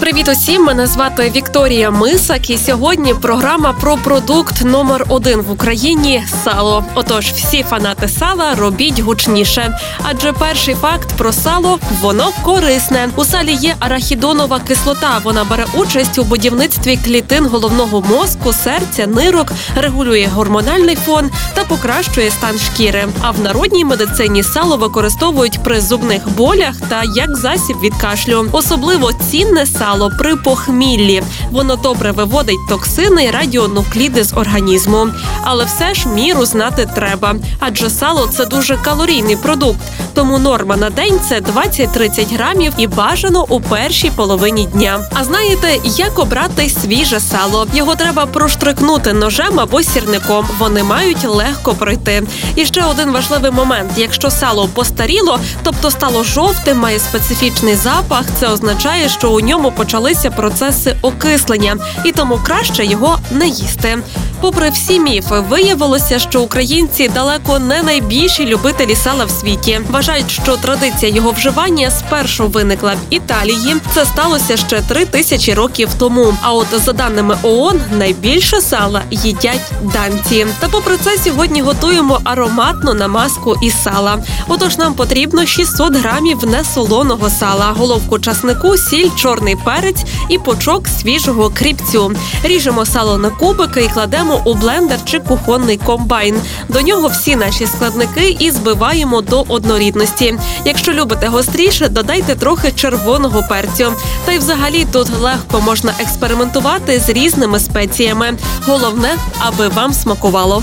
[0.00, 0.64] Привіт усім!
[0.64, 6.84] Мене звати Вікторія Мисак, і сьогодні програма про продукт номер один в Україні сало.
[6.94, 9.78] Отож, всі фанати сала робіть гучніше.
[10.02, 13.08] Адже перший факт про сало воно корисне.
[13.16, 15.20] У салі є арахідонова кислота.
[15.24, 22.30] Вона бере участь у будівництві клітин головного мозку, серця, нирок, регулює гормональний фон та покращує
[22.30, 23.08] стан шкіри.
[23.20, 28.48] А в народній медицині сало використовують при зубних болях та як засіб від кашлю.
[28.52, 31.22] Особливо цінне сало при похміллі.
[31.50, 35.08] Воно добре виводить токсини і радіонукліди з організму.
[35.44, 39.78] Але все ж міру знати треба, адже сало це дуже калорійний продукт.
[40.14, 45.00] Тому норма на день це 20-30 грамів і бажано у першій половині дня.
[45.14, 47.66] А знаєте, як обрати свіже сало?
[47.74, 50.46] Його треба проштрикнути ножем або сірником.
[50.58, 52.22] Вони мають легко пройти.
[52.56, 58.48] І ще один важливий момент: якщо сало постаріло, тобто стало жовтим, має специфічний запах, це
[58.48, 63.98] означає, що у ньому почалися процеси окислення, і тому краще його не їсти.
[64.40, 69.80] Попри всі міфи, виявилося, що українці далеко не найбільші любителі сала в світі.
[69.90, 73.76] Вважають, що традиція його вживання спершу виникла в Італії.
[73.94, 76.34] Це сталося ще три тисячі років тому.
[76.42, 80.46] А от за даними ООН, найбільше сала їдять данці.
[80.60, 84.18] Та попри це сьогодні готуємо ароматну намазку із сала.
[84.48, 91.50] Отож, нам потрібно 600 грамів несолоного сала, головку часнику, сіль, чорний перець і пучок свіжого
[91.54, 92.12] кріпцю.
[92.44, 96.40] Ріжемо сало на кубики і кладемо у блендер чи кухонний комбайн.
[96.68, 100.34] До нього всі наші складники і збиваємо до однорідності.
[100.64, 103.92] Якщо любите гостріше, додайте трохи червоного перцю.
[104.24, 108.36] Та й взагалі тут легко можна експериментувати з різними спеціями.
[108.66, 110.62] Головне, аби вам смакувало.